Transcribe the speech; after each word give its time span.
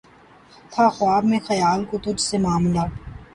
تھا 0.71 0.85
خواب 0.89 1.23
میں 1.25 1.39
خیال 1.47 1.79
کو 1.85 1.97
تجھ 2.03 2.21
سے 2.21 2.37
معاملہ 2.37 2.83